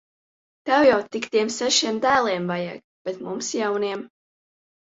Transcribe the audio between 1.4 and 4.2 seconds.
sešiem dēliem vajag! Bet mums jauniem.